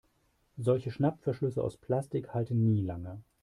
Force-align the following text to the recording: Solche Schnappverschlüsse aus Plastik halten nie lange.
Solche 0.57 0.89
Schnappverschlüsse 0.89 1.63
aus 1.63 1.77
Plastik 1.77 2.33
halten 2.33 2.71
nie 2.73 2.81
lange. 2.81 3.21